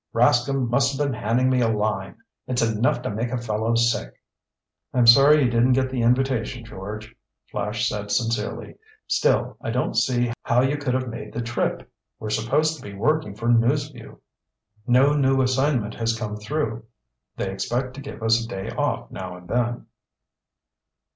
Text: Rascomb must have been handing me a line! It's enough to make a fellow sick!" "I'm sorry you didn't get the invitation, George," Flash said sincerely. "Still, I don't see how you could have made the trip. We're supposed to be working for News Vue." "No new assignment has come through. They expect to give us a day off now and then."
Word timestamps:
Rascomb 0.15 0.67
must 0.67 0.97
have 0.97 1.05
been 1.07 1.13
handing 1.13 1.47
me 1.47 1.61
a 1.61 1.67
line! 1.69 2.15
It's 2.47 2.63
enough 2.63 3.03
to 3.03 3.11
make 3.11 3.29
a 3.29 3.37
fellow 3.37 3.75
sick!" 3.75 4.19
"I'm 4.95 5.05
sorry 5.05 5.43
you 5.43 5.51
didn't 5.51 5.73
get 5.73 5.91
the 5.91 6.01
invitation, 6.01 6.65
George," 6.65 7.15
Flash 7.51 7.87
said 7.87 8.09
sincerely. 8.09 8.77
"Still, 9.05 9.57
I 9.61 9.69
don't 9.69 9.93
see 9.93 10.33
how 10.41 10.61
you 10.61 10.77
could 10.77 10.95
have 10.95 11.07
made 11.07 11.33
the 11.33 11.41
trip. 11.43 11.87
We're 12.17 12.31
supposed 12.31 12.77
to 12.77 12.81
be 12.81 12.95
working 12.95 13.35
for 13.35 13.47
News 13.47 13.89
Vue." 13.91 14.19
"No 14.87 15.13
new 15.13 15.39
assignment 15.39 15.93
has 15.93 16.17
come 16.17 16.35
through. 16.35 16.83
They 17.37 17.51
expect 17.51 17.93
to 17.93 18.01
give 18.01 18.23
us 18.23 18.43
a 18.43 18.47
day 18.47 18.71
off 18.71 19.11
now 19.11 19.35
and 19.37 19.47
then." 19.47 19.85